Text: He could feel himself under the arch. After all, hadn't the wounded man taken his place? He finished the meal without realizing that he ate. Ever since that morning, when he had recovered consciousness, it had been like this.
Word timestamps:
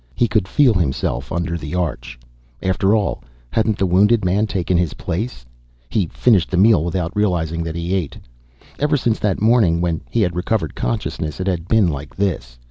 He 0.15 0.27
could 0.27 0.47
feel 0.47 0.73
himself 0.73 1.31
under 1.31 1.55
the 1.59 1.75
arch. 1.75 2.19
After 2.63 2.95
all, 2.95 3.23
hadn't 3.51 3.77
the 3.77 3.85
wounded 3.85 4.25
man 4.25 4.47
taken 4.47 4.75
his 4.75 4.95
place? 4.95 5.45
He 5.89 6.07
finished 6.07 6.49
the 6.49 6.57
meal 6.57 6.83
without 6.83 7.15
realizing 7.15 7.61
that 7.61 7.75
he 7.75 7.93
ate. 7.93 8.17
Ever 8.79 8.97
since 8.97 9.19
that 9.19 9.43
morning, 9.43 9.79
when 9.79 10.01
he 10.09 10.23
had 10.23 10.35
recovered 10.35 10.73
consciousness, 10.73 11.39
it 11.39 11.45
had 11.45 11.67
been 11.67 11.87
like 11.87 12.15
this. 12.15 12.57